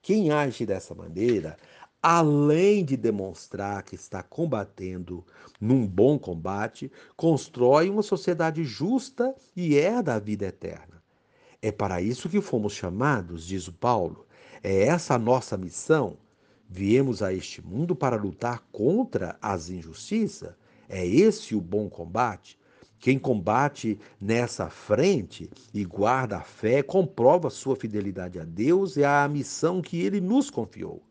Quem 0.00 0.30
age 0.30 0.64
dessa 0.64 0.94
maneira, 0.94 1.58
além 2.02 2.82
de 2.82 2.96
demonstrar 2.96 3.82
que 3.82 3.94
está 3.94 4.22
combatendo 4.22 5.22
num 5.60 5.86
bom 5.86 6.18
combate, 6.18 6.90
constrói 7.18 7.90
uma 7.90 8.02
sociedade 8.02 8.64
justa 8.64 9.34
e 9.54 9.74
herda 9.74 10.14
a 10.14 10.18
vida 10.18 10.46
eterna. 10.46 11.02
É 11.60 11.70
para 11.70 12.00
isso 12.00 12.30
que 12.30 12.40
fomos 12.40 12.72
chamados, 12.72 13.46
diz 13.46 13.68
o 13.68 13.74
Paulo. 13.74 14.26
É 14.62 14.84
essa 14.84 15.16
a 15.16 15.18
nossa 15.18 15.58
missão. 15.58 16.16
Viemos 16.66 17.22
a 17.22 17.30
este 17.30 17.60
mundo 17.60 17.94
para 17.94 18.16
lutar 18.16 18.66
contra 18.72 19.36
as 19.42 19.68
injustiças, 19.68 20.54
é 20.92 21.06
esse 21.06 21.56
o 21.56 21.60
bom 21.60 21.88
combate? 21.88 22.58
Quem 23.00 23.18
combate 23.18 23.98
nessa 24.20 24.68
frente 24.68 25.50
e 25.74 25.84
guarda 25.84 26.36
a 26.36 26.42
fé, 26.42 26.84
comprova 26.84 27.50
sua 27.50 27.74
fidelidade 27.74 28.38
a 28.38 28.44
Deus 28.44 28.96
e 28.96 29.02
à 29.02 29.26
missão 29.26 29.82
que 29.82 30.00
ele 30.00 30.20
nos 30.20 30.50
confiou. 30.50 31.02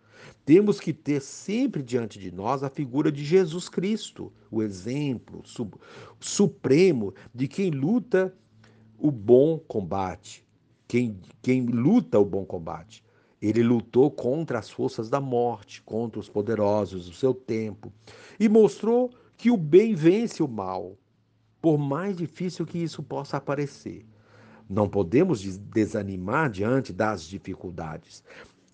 Temos 0.46 0.80
que 0.80 0.94
ter 0.94 1.20
sempre 1.20 1.84
diante 1.84 2.20
de 2.20 2.32
nós 2.32 2.64
a 2.64 2.70
figura 2.70 3.12
de 3.12 3.26
Jesus 3.26 3.68
Cristo, 3.68 4.32
o 4.50 4.62
exemplo 4.62 5.42
su 5.44 5.70
supremo 6.20 7.14
de 7.34 7.48
quem 7.48 7.72
luta 7.72 8.34
o 8.98 9.12
bom 9.12 9.58
combate. 9.58 10.46
Quem, 10.88 11.20
quem 11.42 11.66
luta 11.66 12.20
o 12.20 12.26
bom 12.26 12.46
combate. 12.46 13.04
Ele 13.42 13.64
lutou 13.64 14.12
contra 14.12 14.60
as 14.60 14.70
forças 14.70 15.10
da 15.10 15.20
morte, 15.20 15.82
contra 15.82 16.20
os 16.20 16.30
poderosos 16.30 17.08
do 17.08 17.14
seu 17.14 17.34
tempo, 17.34 17.92
e 18.40 18.48
mostrou 18.48 19.12
que 19.42 19.50
o 19.50 19.58
bem 19.58 19.96
vence 19.96 20.44
o 20.44 20.48
mal, 20.48 20.96
por 21.60 21.76
mais 21.76 22.16
difícil 22.16 22.64
que 22.64 22.78
isso 22.78 23.02
possa 23.02 23.42
parecer. 23.42 24.06
Não 24.70 24.88
podemos 24.88 25.42
desanimar 25.58 26.48
diante 26.48 26.94
das 26.94 27.24
dificuldades. 27.24 28.24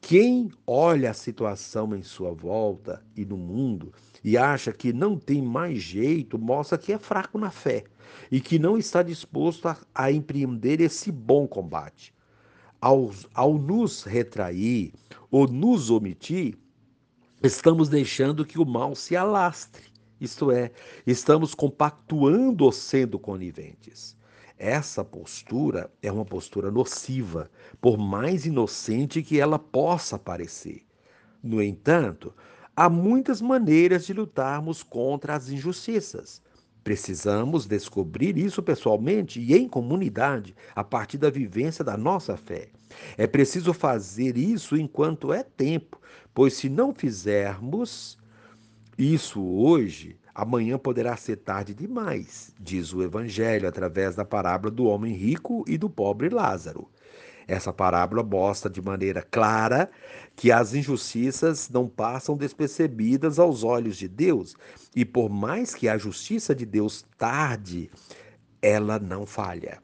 Quem 0.02 0.52
olha 0.68 1.12
a 1.12 1.14
situação 1.14 1.96
em 1.96 2.04
sua 2.04 2.34
volta 2.34 3.02
e 3.16 3.24
no 3.24 3.38
mundo 3.38 3.94
e 4.22 4.38
acha 4.38 4.74
que 4.74 4.92
não 4.92 5.18
tem 5.18 5.42
mais 5.42 5.82
jeito, 5.82 6.38
mostra 6.38 6.78
que 6.78 6.92
é 6.92 7.00
fraco 7.00 7.38
na 7.38 7.50
fé 7.50 7.86
e 8.30 8.42
que 8.42 8.60
não 8.60 8.78
está 8.78 9.02
disposto 9.02 9.70
a, 9.70 9.78
a 9.96 10.12
empreender 10.12 10.82
esse 10.82 11.14
bom 11.14 11.48
combate. 11.48 12.14
Ao, 12.82 13.10
ao 13.34 13.58
nos 13.58 14.04
retrair 14.04 14.92
ou 15.32 15.48
nos 15.48 15.90
omitir, 15.90 16.58
estamos 17.42 17.88
deixando 17.88 18.46
que 18.46 18.60
o 18.60 18.66
mal 18.66 18.96
se 18.96 19.16
alastre 19.16 19.96
isto 20.20 20.52
é, 20.52 20.72
estamos 21.06 21.54
compactuando 21.54 22.66
ou 22.66 22.72
sendo 22.72 23.20
coniventes. 23.20 24.18
Essa 24.58 25.06
postura 25.06 25.92
é 26.02 26.12
uma 26.12 26.26
postura 26.26 26.72
nociva, 26.72 27.50
por 27.80 27.98
mais 27.98 28.46
inocente 28.46 29.22
que 29.22 29.40
ela 29.40 29.60
possa 29.60 30.18
parecer. 30.18 30.84
No 31.44 31.62
entanto, 31.62 32.34
há 32.76 32.90
muitas 32.90 33.40
maneiras 33.40 34.06
de 34.06 34.14
lutarmos 34.14 34.82
contra 34.82 35.36
as 35.36 35.50
injustiças. 35.50 36.42
Precisamos 36.84 37.68
descobrir 37.68 38.38
isso 38.38 38.64
pessoalmente 38.64 39.40
e 39.40 39.54
em 39.54 39.68
comunidade, 39.68 40.56
a 40.74 40.84
partir 40.84 41.18
da 41.18 41.30
vivência 41.30 41.84
da 41.84 41.98
nossa 41.98 42.36
fé. 42.36 42.70
É 43.18 43.28
preciso 43.28 43.74
fazer 43.74 44.38
isso 44.38 44.76
enquanto 44.76 45.34
é 45.34 45.44
tempo, 45.44 46.02
pois 46.34 46.54
se 46.54 46.70
não 46.70 46.96
fizermos 46.96 48.18
isso 48.98 49.44
hoje, 49.44 50.18
amanhã 50.34 50.78
poderá 50.78 51.16
ser 51.16 51.38
tarde 51.38 51.74
demais, 51.74 52.54
diz 52.60 52.94
o 52.94 53.04
Evangelho 53.04 53.68
através 53.68 54.16
da 54.16 54.26
parábola 54.26 54.72
do 54.72 54.86
homem 54.86 55.14
rico 55.14 55.64
e 55.68 55.78
do 55.78 55.90
pobre 55.90 56.30
Lázaro. 56.30 56.90
Essa 57.48 57.72
parábola 57.72 58.24
mostra 58.24 58.70
de 58.70 58.82
maneira 58.82 59.22
clara 59.22 59.90
que 60.36 60.52
as 60.52 60.74
injustiças 60.74 61.70
não 61.70 61.88
passam 61.88 62.36
despercebidas 62.36 63.40
aos 63.40 63.64
olhos 63.64 63.98
de 63.98 64.08
Deus, 64.08 64.56
e 64.96 65.06
por 65.06 65.30
mais 65.30 65.74
que 65.74 65.88
a 65.88 65.98
justiça 65.98 66.54
de 66.54 66.66
Deus 66.66 67.06
tarde, 67.18 67.90
ela 68.62 69.00
não 69.00 69.26
falha. 69.26 69.82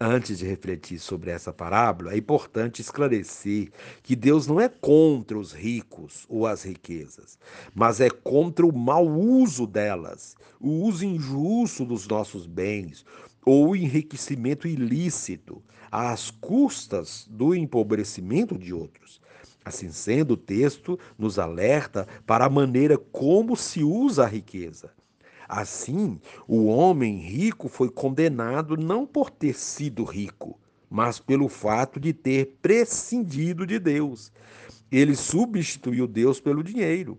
Antes 0.00 0.38
de 0.38 0.46
refletir 0.46 0.98
sobre 0.98 1.30
essa 1.30 1.52
parábola, 1.52 2.14
é 2.14 2.16
importante 2.16 2.80
esclarecer 2.80 3.70
que 4.02 4.16
Deus 4.16 4.46
não 4.46 4.60
é 4.60 4.68
contra 4.68 5.38
os 5.38 5.52
ricos 5.52 6.26
ou 6.28 6.46
as 6.46 6.64
riquezas, 6.64 7.38
mas 7.72 8.00
é 8.00 8.10
contra 8.10 8.66
o 8.66 8.76
mau 8.76 9.06
uso 9.06 9.66
delas, 9.68 10.34
o 10.60 10.68
uso 10.68 11.04
injusto 11.04 11.84
dos 11.84 12.08
nossos 12.08 12.44
bens, 12.44 13.04
ou 13.46 13.68
o 13.68 13.76
enriquecimento 13.76 14.66
ilícito 14.66 15.62
às 15.92 16.28
custas 16.28 17.28
do 17.30 17.54
empobrecimento 17.54 18.58
de 18.58 18.74
outros. 18.74 19.20
Assim 19.64 19.90
sendo, 19.90 20.32
o 20.32 20.36
texto 20.36 20.98
nos 21.16 21.38
alerta 21.38 22.06
para 22.26 22.46
a 22.46 22.50
maneira 22.50 22.98
como 22.98 23.56
se 23.56 23.84
usa 23.84 24.24
a 24.24 24.28
riqueza. 24.28 24.90
Assim, 25.48 26.20
o 26.48 26.66
homem 26.66 27.18
rico 27.18 27.68
foi 27.68 27.90
condenado 27.90 28.76
não 28.76 29.06
por 29.06 29.30
ter 29.30 29.54
sido 29.54 30.04
rico, 30.04 30.58
mas 30.90 31.18
pelo 31.18 31.48
fato 31.48 32.00
de 32.00 32.12
ter 32.12 32.56
prescindido 32.62 33.66
de 33.66 33.78
Deus. 33.78 34.32
Ele 34.90 35.14
substituiu 35.16 36.06
Deus 36.06 36.40
pelo 36.40 36.62
dinheiro. 36.62 37.18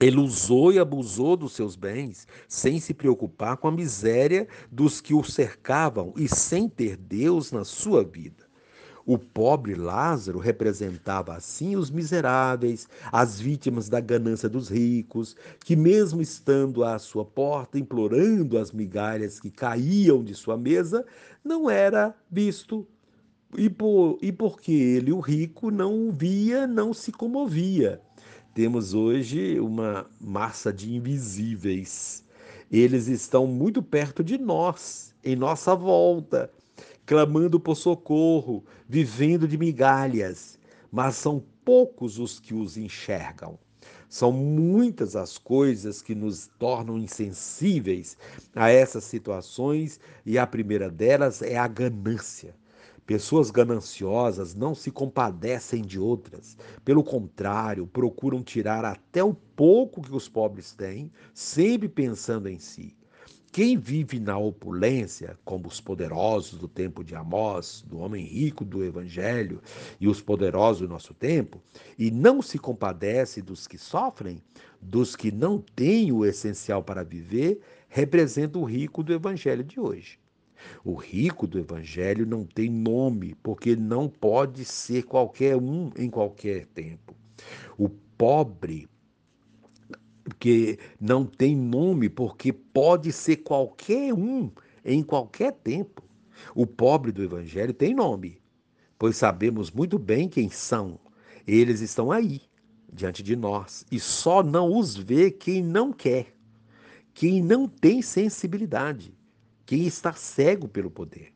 Ele 0.00 0.18
usou 0.18 0.72
e 0.72 0.80
abusou 0.80 1.36
dos 1.36 1.52
seus 1.52 1.76
bens, 1.76 2.26
sem 2.48 2.80
se 2.80 2.92
preocupar 2.92 3.56
com 3.56 3.68
a 3.68 3.72
miséria 3.72 4.48
dos 4.70 5.00
que 5.00 5.14
o 5.14 5.22
cercavam 5.22 6.12
e 6.16 6.28
sem 6.28 6.68
ter 6.68 6.96
Deus 6.96 7.52
na 7.52 7.64
sua 7.64 8.02
vida. 8.02 8.41
O 9.04 9.18
pobre 9.18 9.74
Lázaro 9.74 10.38
representava 10.38 11.34
assim 11.34 11.74
os 11.74 11.90
miseráveis, 11.90 12.88
as 13.10 13.40
vítimas 13.40 13.88
da 13.88 14.00
ganância 14.00 14.48
dos 14.48 14.68
ricos, 14.68 15.36
que, 15.64 15.74
mesmo 15.74 16.22
estando 16.22 16.84
à 16.84 16.98
sua 16.98 17.24
porta 17.24 17.78
implorando 17.78 18.56
as 18.58 18.70
migalhas 18.70 19.40
que 19.40 19.50
caíam 19.50 20.22
de 20.22 20.34
sua 20.34 20.56
mesa, 20.56 21.04
não 21.44 21.68
era 21.68 22.14
visto. 22.30 22.86
E, 23.58 23.68
por, 23.68 24.18
e 24.22 24.30
porque 24.32 24.72
ele, 24.72 25.12
o 25.12 25.20
rico, 25.20 25.70
não 25.70 26.08
o 26.08 26.12
via, 26.12 26.66
não 26.66 26.94
se 26.94 27.10
comovia. 27.12 28.00
Temos 28.54 28.94
hoje 28.94 29.58
uma 29.58 30.06
massa 30.20 30.72
de 30.72 30.94
invisíveis. 30.94 32.24
Eles 32.70 33.08
estão 33.08 33.46
muito 33.46 33.82
perto 33.82 34.22
de 34.22 34.38
nós, 34.38 35.14
em 35.24 35.36
nossa 35.36 35.74
volta, 35.74 36.50
clamando 37.04 37.58
por 37.58 37.76
socorro, 37.76 38.64
vivendo 38.88 39.48
de 39.48 39.58
migalhas, 39.58 40.58
mas 40.90 41.16
são 41.16 41.42
poucos 41.64 42.18
os 42.18 42.38
que 42.38 42.54
os 42.54 42.76
enxergam. 42.76 43.58
São 44.08 44.30
muitas 44.30 45.16
as 45.16 45.38
coisas 45.38 46.02
que 46.02 46.14
nos 46.14 46.46
tornam 46.58 46.98
insensíveis 46.98 48.16
a 48.54 48.70
essas 48.70 49.04
situações, 49.04 49.98
e 50.24 50.38
a 50.38 50.46
primeira 50.46 50.90
delas 50.90 51.40
é 51.40 51.56
a 51.56 51.66
ganância. 51.66 52.54
Pessoas 53.06 53.50
gananciosas 53.50 54.54
não 54.54 54.74
se 54.74 54.90
compadecem 54.90 55.82
de 55.82 55.98
outras. 55.98 56.56
Pelo 56.84 57.02
contrário, 57.02 57.86
procuram 57.86 58.42
tirar 58.42 58.84
até 58.84 59.24
o 59.24 59.34
pouco 59.34 60.02
que 60.02 60.14
os 60.14 60.28
pobres 60.28 60.72
têm, 60.72 61.10
sempre 61.34 61.88
pensando 61.88 62.48
em 62.48 62.58
si. 62.58 62.96
Quem 63.52 63.76
vive 63.76 64.18
na 64.18 64.38
opulência, 64.38 65.38
como 65.44 65.68
os 65.68 65.78
poderosos 65.78 66.58
do 66.58 66.66
tempo 66.66 67.04
de 67.04 67.14
Amós, 67.14 67.84
do 67.86 67.98
homem 67.98 68.24
rico 68.24 68.64
do 68.64 68.82
Evangelho 68.82 69.60
e 70.00 70.08
os 70.08 70.22
poderosos 70.22 70.80
do 70.80 70.88
nosso 70.88 71.12
tempo, 71.12 71.62
e 71.98 72.10
não 72.10 72.40
se 72.40 72.58
compadece 72.58 73.42
dos 73.42 73.66
que 73.66 73.76
sofrem, 73.76 74.42
dos 74.80 75.14
que 75.14 75.30
não 75.30 75.58
têm 75.58 76.10
o 76.12 76.24
essencial 76.24 76.82
para 76.82 77.04
viver, 77.04 77.60
representa 77.90 78.58
o 78.58 78.64
rico 78.64 79.02
do 79.02 79.12
Evangelho 79.12 79.62
de 79.62 79.78
hoje. 79.78 80.18
O 80.82 80.94
rico 80.94 81.46
do 81.46 81.58
evangelho 81.58 82.24
não 82.24 82.46
tem 82.46 82.70
nome, 82.70 83.34
porque 83.42 83.76
não 83.76 84.08
pode 84.08 84.64
ser 84.64 85.02
qualquer 85.02 85.56
um 85.56 85.90
em 85.96 86.08
qualquer 86.08 86.66
tempo. 86.66 87.14
O 87.76 87.88
pobre 88.16 88.88
que 90.38 90.78
não 91.00 91.24
tem 91.24 91.56
nome, 91.56 92.08
porque 92.08 92.52
pode 92.52 93.12
ser 93.12 93.36
qualquer 93.36 94.12
um 94.14 94.50
em 94.84 95.02
qualquer 95.02 95.52
tempo. 95.52 96.02
O 96.54 96.66
pobre 96.66 97.12
do 97.12 97.22
evangelho 97.22 97.72
tem 97.72 97.94
nome, 97.94 98.40
pois 98.98 99.16
sabemos 99.16 99.70
muito 99.70 99.98
bem 99.98 100.28
quem 100.28 100.50
são. 100.50 100.98
Eles 101.46 101.80
estão 101.80 102.10
aí, 102.10 102.40
diante 102.92 103.22
de 103.22 103.36
nós, 103.36 103.84
e 103.90 103.98
só 103.98 104.42
não 104.42 104.76
os 104.76 104.96
vê 104.96 105.30
quem 105.30 105.62
não 105.62 105.92
quer, 105.92 106.34
quem 107.14 107.42
não 107.42 107.68
tem 107.68 108.02
sensibilidade 108.02 109.14
quem 109.72 109.86
está 109.86 110.12
cego 110.12 110.68
pelo 110.68 110.90
poder. 110.90 111.32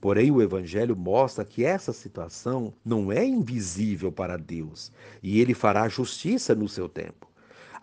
Porém, 0.00 0.30
o 0.30 0.40
Evangelho 0.40 0.96
mostra 0.96 1.44
que 1.44 1.62
essa 1.62 1.92
situação 1.92 2.72
não 2.82 3.12
é 3.12 3.22
invisível 3.22 4.10
para 4.10 4.38
Deus 4.38 4.90
e 5.22 5.40
ele 5.40 5.52
fará 5.52 5.86
justiça 5.86 6.54
no 6.54 6.70
seu 6.70 6.88
tempo. 6.88 7.25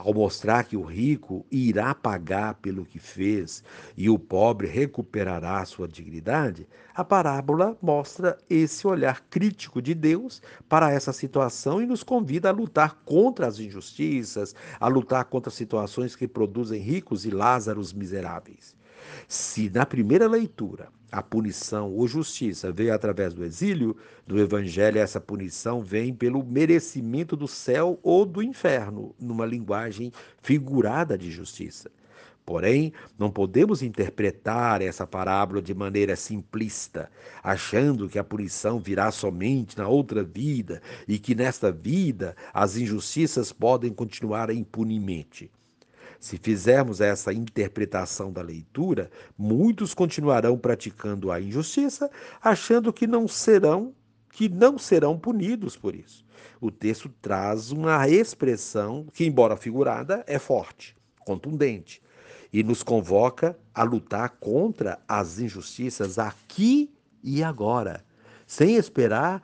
Ao 0.04 0.13
mostrar 0.13 0.66
que 0.66 0.76
o 0.76 0.82
rico 0.82 1.46
irá 1.50 1.96
pagar 1.96 2.56
pelo 2.56 2.84
que 2.84 3.00
fez 3.00 3.63
e 3.96 4.10
o 4.10 4.20
pobre 4.20 4.68
recuperará 4.68 5.63
sua 5.63 5.88
dignidade, 5.88 6.68
a 6.94 7.06
parábola 7.06 7.78
mostra 7.82 8.38
esse 8.50 8.86
olhar 8.86 9.22
crítico 9.30 9.82
de 9.82 9.94
Deus 9.94 10.42
para 10.68 10.92
essa 10.92 11.13
situação 11.13 11.82
e 11.82 11.86
nos 11.86 12.04
convida 12.04 12.50
a 12.50 12.52
lutar 12.52 12.96
contra 13.06 13.48
as 13.48 13.60
injustiças, 13.60 14.54
a 14.78 14.89
lutar 14.89 15.24
contra 15.24 15.50
situações 15.50 16.18
que 16.18 16.28
produzem 16.28 16.82
ricos 16.82 17.26
e 17.26 17.30
Lázaros 17.30 17.94
miseráveis. 17.94 18.76
Se 19.26 19.70
na 19.70 19.86
primeira 19.86 20.28
leitura 20.28 20.89
a 21.13 21.21
punição 21.21 21.91
ou 21.91 22.08
justiça 22.08 22.71
veio 22.71 22.91
através 22.91 23.36
do 23.36 23.45
exílio, 23.45 23.95
no 24.26 24.39
Evangelho 24.39 24.97
essa 24.97 25.21
punição 25.21 25.80
vem 25.80 26.12
pelo 26.12 26.43
merecimento 26.43 27.36
do 27.36 27.47
céu 27.47 27.99
ou 28.02 28.26
do 28.26 28.41
inferno, 28.41 29.13
numa 29.19 29.45
linguagem 29.45 30.12
figurada 30.41 31.15
de 31.15 31.30
justiça. 31.30 31.91
Porém, 32.43 32.91
não 33.17 33.30
podemos 33.30 33.84
interpretar 33.84 34.82
essa 34.82 35.06
parábola 35.06 35.62
de 35.62 35.76
maneira 35.76 36.15
simplista, 36.15 37.12
achando 37.43 38.10
que 38.10 38.17
a 38.17 38.23
punição 38.23 38.80
virá 38.80 39.12
somente 39.12 39.78
na 39.78 39.88
outra 39.88 40.23
vida 40.23 40.82
e 41.08 41.19
que 41.19 41.36
nesta 41.36 41.71
vida 41.71 42.36
as 42.52 42.76
injustiças 42.76 43.54
podem 43.54 43.93
continuar 43.93 44.49
impunemente. 44.49 45.52
Se 46.24 46.38
fizermos 46.38 47.02
essa 47.02 47.34
interpretação 47.34 48.32
da 48.32 48.42
leitura, 48.42 49.12
muitos 49.38 49.94
continuarão 49.94 50.58
praticando 50.58 51.30
a 51.30 51.42
injustiça, 51.42 52.10
achando 52.42 52.94
que 52.94 53.06
não 53.06 53.28
serão 53.28 53.94
que 54.32 54.48
não 54.48 54.78
serão 54.78 55.20
punidos 55.20 55.76
por 55.76 55.94
isso. 55.94 56.26
O 56.62 56.72
texto 56.72 57.10
traz 57.22 57.74
uma 57.74 58.08
expressão 58.08 59.06
que, 59.12 59.26
embora 59.26 59.58
figurada, 59.58 60.24
é 60.26 60.40
forte, 60.40 60.96
contundente 61.20 62.02
e 62.54 62.64
nos 62.64 62.84
convoca 62.84 63.60
a 63.76 63.84
lutar 63.84 64.30
contra 64.40 65.00
as 65.06 65.40
injustiças 65.40 66.18
aqui 66.18 66.90
e 67.22 67.44
agora, 67.44 68.02
sem 68.48 68.78
esperar 68.78 69.44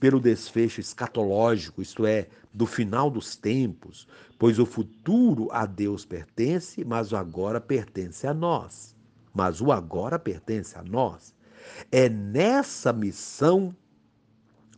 pelo 0.00 0.18
desfecho 0.18 0.80
escatológico, 0.80 1.80
isto 1.80 2.04
é, 2.04 2.26
do 2.56 2.64
final 2.64 3.10
dos 3.10 3.36
tempos, 3.36 4.08
pois 4.38 4.58
o 4.58 4.64
futuro 4.64 5.46
a 5.52 5.66
Deus 5.66 6.06
pertence, 6.06 6.82
mas 6.86 7.12
o 7.12 7.16
agora 7.16 7.60
pertence 7.60 8.26
a 8.26 8.32
nós. 8.32 8.96
Mas 9.34 9.60
o 9.60 9.70
agora 9.70 10.18
pertence 10.18 10.76
a 10.78 10.82
nós. 10.82 11.34
É 11.92 12.08
nessa 12.08 12.94
missão, 12.94 13.76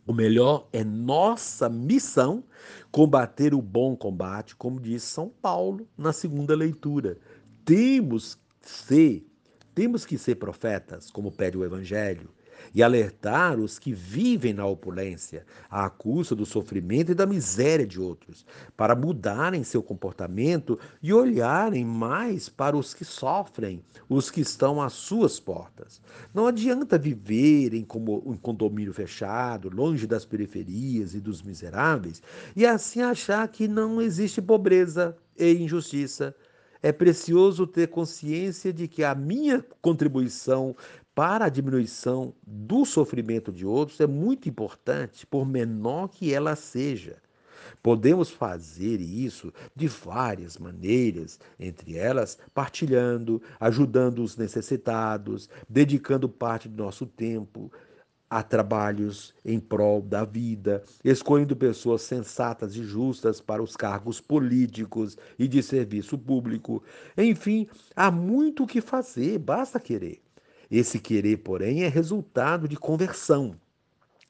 ou 0.05 0.13
melhor, 0.13 0.67
é 0.73 0.83
nossa 0.83 1.69
missão 1.69 2.43
combater 2.91 3.53
o 3.53 3.61
bom 3.61 3.95
combate, 3.95 4.57
como 4.57 4.77
diz 4.77 5.01
São 5.01 5.29
Paulo 5.41 5.87
na 5.97 6.11
segunda 6.11 6.53
leitura. 6.53 7.17
Temos 7.63 8.35
que 8.35 8.69
ser, 8.69 9.25
temos 9.73 10.05
que 10.05 10.17
ser 10.17 10.35
profetas, 10.35 11.09
como 11.09 11.31
pede 11.31 11.57
o 11.57 11.63
evangelho 11.63 12.29
e 12.73 12.83
alertar 12.83 13.59
os 13.59 13.79
que 13.79 13.93
vivem 13.93 14.53
na 14.53 14.65
opulência, 14.65 15.45
à 15.69 15.89
custa 15.89 16.35
do 16.35 16.45
sofrimento 16.45 17.11
e 17.11 17.15
da 17.15 17.25
miséria 17.25 17.85
de 17.85 17.99
outros, 17.99 18.45
para 18.75 18.95
mudarem 18.95 19.63
seu 19.63 19.81
comportamento 19.81 20.77
e 21.01 21.13
olharem 21.13 21.85
mais 21.85 22.49
para 22.49 22.77
os 22.77 22.93
que 22.93 23.05
sofrem, 23.05 23.83
os 24.07 24.29
que 24.29 24.41
estão 24.41 24.81
às 24.81 24.93
suas 24.93 25.39
portas. 25.39 26.01
Não 26.33 26.47
adianta 26.47 26.97
viver 26.97 27.73
em 27.73 27.85
um 28.25 28.37
condomínio 28.37 28.93
fechado, 28.93 29.69
longe 29.69 30.07
das 30.07 30.25
periferias 30.25 31.13
e 31.13 31.19
dos 31.19 31.41
miseráveis, 31.41 32.21
e 32.55 32.65
assim 32.65 33.01
achar 33.01 33.47
que 33.47 33.67
não 33.67 34.01
existe 34.01 34.41
pobreza 34.41 35.15
e 35.37 35.53
injustiça. 35.53 36.35
É 36.81 36.93
precioso 36.93 37.67
ter 37.67 37.87
consciência 37.87 38.71
de 38.71 38.87
que 38.87 39.03
a 39.03 39.13
minha 39.13 39.63
contribuição 39.81 40.75
para 41.13 41.45
a 41.45 41.49
diminuição 41.49 42.33
do 42.45 42.85
sofrimento 42.85 43.51
de 43.51 43.65
outros 43.65 43.99
é 43.99 44.07
muito 44.07 44.47
importante, 44.47 45.25
por 45.25 45.45
menor 45.45 46.07
que 46.07 46.33
ela 46.33 46.55
seja. 46.55 47.17
Podemos 47.81 48.29
fazer 48.29 48.99
isso 48.99 49.53
de 49.75 49.87
várias 49.87 50.57
maneiras, 50.57 51.39
entre 51.59 51.97
elas 51.97 52.37
partilhando, 52.53 53.41
ajudando 53.59 54.23
os 54.23 54.37
necessitados, 54.37 55.49
dedicando 55.67 56.27
parte 56.27 56.67
do 56.67 56.83
nosso 56.83 57.05
tempo 57.05 57.71
a 58.29 58.43
trabalhos 58.43 59.33
em 59.43 59.59
prol 59.59 60.01
da 60.01 60.23
vida, 60.23 60.83
escolhendo 61.03 61.55
pessoas 61.55 62.03
sensatas 62.03 62.75
e 62.75 62.83
justas 62.83 63.41
para 63.41 63.63
os 63.63 63.75
cargos 63.75 64.21
políticos 64.21 65.17
e 65.37 65.47
de 65.47 65.63
serviço 65.63 66.17
público. 66.17 66.83
Enfim, 67.17 67.67
há 67.95 68.11
muito 68.11 68.63
o 68.63 68.67
que 68.67 68.81
fazer, 68.81 69.39
basta 69.39 69.79
querer. 69.79 70.21
Esse 70.69 70.99
querer, 70.99 71.37
porém, 71.37 71.83
é 71.83 71.87
resultado 71.87 72.67
de 72.67 72.77
conversão. 72.77 73.55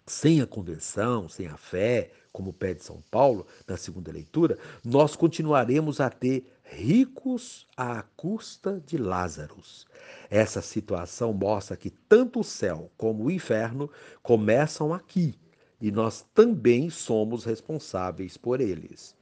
Sem 0.05 0.41
a 0.41 0.47
conversão, 0.47 1.27
sem 1.27 1.47
a 1.47 1.57
fé, 1.57 2.11
como 2.31 2.53
pede 2.53 2.83
São 2.83 3.03
Paulo 3.11 3.45
na 3.67 3.77
segunda 3.77 4.11
leitura, 4.11 4.57
nós 4.83 5.15
continuaremos 5.15 5.99
a 5.99 6.09
ter 6.09 6.45
ricos 6.63 7.67
à 7.75 8.03
custa 8.15 8.81
de 8.85 8.97
Lázaros. 8.97 9.85
Essa 10.29 10.61
situação 10.61 11.33
mostra 11.33 11.75
que 11.75 11.89
tanto 11.89 12.39
o 12.39 12.43
céu 12.43 12.89
como 12.97 13.25
o 13.25 13.31
inferno 13.31 13.89
começam 14.23 14.93
aqui 14.93 15.35
e 15.81 15.91
nós 15.91 16.25
também 16.33 16.89
somos 16.89 17.43
responsáveis 17.43 18.37
por 18.37 18.61
eles 18.61 19.18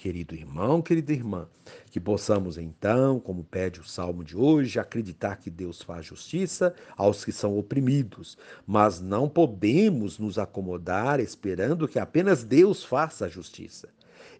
querido 0.00 0.34
irmão, 0.34 0.80
querida 0.80 1.12
irmã, 1.12 1.46
que 1.90 2.00
possamos 2.00 2.56
então, 2.56 3.20
como 3.20 3.44
pede 3.44 3.80
o 3.80 3.84
salmo 3.84 4.24
de 4.24 4.34
hoje, 4.34 4.80
acreditar 4.80 5.36
que 5.36 5.50
Deus 5.50 5.82
faz 5.82 6.06
justiça 6.06 6.74
aos 6.96 7.22
que 7.22 7.30
são 7.30 7.58
oprimidos, 7.58 8.38
mas 8.66 8.98
não 8.98 9.28
podemos 9.28 10.18
nos 10.18 10.38
acomodar 10.38 11.20
esperando 11.20 11.86
que 11.86 11.98
apenas 11.98 12.42
Deus 12.42 12.82
faça 12.82 13.26
a 13.26 13.28
justiça. 13.28 13.90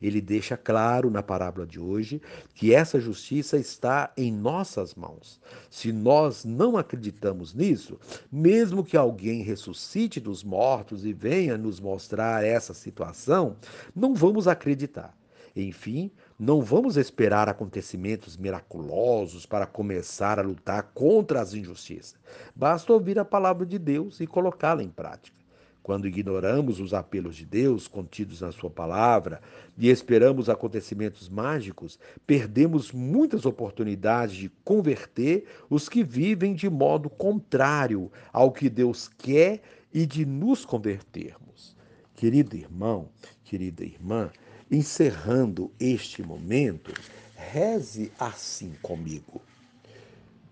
Ele 0.01 0.19
deixa 0.19 0.57
claro 0.57 1.11
na 1.11 1.23
parábola 1.23 1.67
de 1.67 1.79
hoje 1.79 2.23
que 2.55 2.73
essa 2.73 2.99
justiça 2.99 3.59
está 3.59 4.11
em 4.17 4.33
nossas 4.33 4.95
mãos. 4.95 5.39
Se 5.69 5.93
nós 5.93 6.43
não 6.43 6.79
acreditamos 6.79 7.53
nisso, 7.53 8.01
mesmo 8.33 8.83
que 8.83 8.97
alguém 8.97 9.43
ressuscite 9.43 10.21
dos 10.21 10.43
mortos 10.43 11.05
e 11.05 11.13
venha 11.13 11.59
nos 11.59 11.79
mostrar 11.79 12.43
essa 12.43 12.73
situação, 12.73 13.59
não 13.95 14.15
vamos 14.15 14.49
acreditar. 14.49 15.20
Enfim, 15.55 16.11
não 16.39 16.61
vamos 16.61 16.97
esperar 16.97 17.49
acontecimentos 17.49 18.37
miraculosos 18.37 19.47
para 19.47 19.67
começar 19.67 20.39
a 20.39 20.43
lutar 20.43 20.91
contra 20.95 21.41
as 21.41 21.55
injustiças. 21.55 22.17
Basta 22.55 22.93
ouvir 22.93 23.19
a 23.19 23.25
palavra 23.25 23.67
de 23.67 23.79
Deus 23.79 24.21
e 24.21 24.27
colocá-la 24.27 24.83
em 24.83 24.89
prática. 24.89 25.41
Quando 25.83 26.07
ignoramos 26.07 26.79
os 26.79 26.93
apelos 26.93 27.35
de 27.35 27.47
Deus 27.47 27.89
contidos 27.89 28.43
na 28.43 28.53
Sua 28.53 28.71
palavra 28.71 29.41
e 29.79 29.89
esperamos 29.89 30.49
acontecimentos 30.49 31.29
mágicos, 31.29 31.99
perdemos 32.27 32.93
muitas 32.93 33.47
oportunidades 33.47 34.37
de 34.37 34.51
converter 34.63 35.47
os 35.71 35.89
que 35.89 36.05
vivem 36.05 36.55
de 36.55 36.69
modo 36.69 37.09
contrário 37.09 38.13
ao 38.33 38.53
que 38.53 38.69
Deus 38.69 39.09
quer 39.09 39.63
e 39.93 40.05
de 40.05 40.27
nos 40.27 40.65
convertermos. 40.65 41.75
Querido 42.15 42.55
irmão, 42.55 43.09
querida 43.43 43.83
irmã, 43.83 44.31
Encerrando 44.71 45.73
este 45.81 46.23
momento, 46.23 46.93
reze 47.35 48.13
assim 48.19 48.73
comigo. 48.81 49.43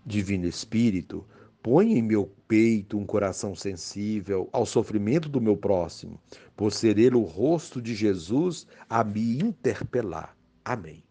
Divino 0.05 0.45
Espírito, 0.45 1.25
põe 1.63 1.93
em 1.93 2.01
meu 2.01 2.29
peito 2.47 2.97
um 2.97 3.05
coração 3.05 3.55
sensível 3.55 4.49
ao 4.51 4.65
sofrimento 4.65 5.29
do 5.29 5.39
meu 5.39 5.55
próximo, 5.55 6.19
por 6.55 6.71
ser 6.71 6.97
ele 6.97 7.15
o 7.15 7.23
rosto 7.23 7.81
de 7.81 7.95
Jesus 7.95 8.67
a 8.89 9.03
me 9.03 9.39
interpelar. 9.39 10.35
Amém. 10.65 11.08